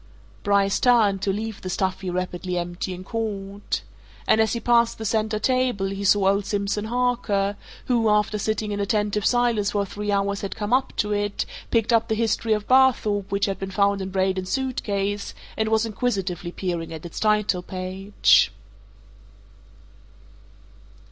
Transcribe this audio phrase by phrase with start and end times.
[0.41, 3.83] Bryce turned, to leave the stuffy, rapidly emptying court.
[4.27, 8.71] And as he passed the centre table he saw old Simpson Harker, who, after sitting
[8.71, 12.53] in attentive silence for three hours had come up to it, picked up the "History
[12.53, 17.05] of Barthorpe" which had been found in Braden's suit case and was inquisitively peering at
[17.05, 18.51] its title page.